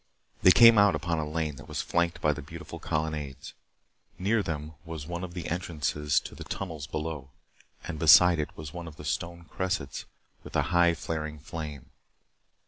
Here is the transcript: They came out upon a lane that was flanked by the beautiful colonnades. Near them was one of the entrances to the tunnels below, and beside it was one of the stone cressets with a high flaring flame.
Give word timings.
They 0.41 0.49
came 0.49 0.79
out 0.79 0.95
upon 0.95 1.19
a 1.19 1.29
lane 1.29 1.57
that 1.57 1.67
was 1.67 1.83
flanked 1.83 2.21
by 2.21 2.33
the 2.33 2.41
beautiful 2.41 2.79
colonnades. 2.79 3.53
Near 4.17 4.41
them 4.41 4.73
was 4.83 5.05
one 5.05 5.23
of 5.23 5.35
the 5.35 5.47
entrances 5.47 6.19
to 6.21 6.33
the 6.33 6.43
tunnels 6.43 6.87
below, 6.87 7.29
and 7.83 7.99
beside 7.99 8.39
it 8.39 8.57
was 8.57 8.73
one 8.73 8.87
of 8.87 8.95
the 8.95 9.05
stone 9.05 9.43
cressets 9.45 10.05
with 10.43 10.55
a 10.55 10.61
high 10.73 10.95
flaring 10.95 11.37
flame. 11.37 11.91